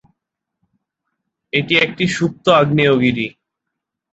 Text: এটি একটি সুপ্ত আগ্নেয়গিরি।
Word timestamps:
এটি 1.53 1.73
একটি 1.77 2.05
সুপ্ত 2.15 2.45
আগ্নেয়গিরি। 2.61 3.27